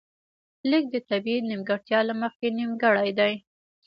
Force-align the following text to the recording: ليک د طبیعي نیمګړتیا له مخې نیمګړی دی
ليک 0.69 0.85
د 0.93 0.97
طبیعي 1.09 1.41
نیمګړتیا 1.49 1.99
له 2.09 2.13
مخې 2.21 2.47
نیمګړی 2.57 3.09
دی 3.19 3.33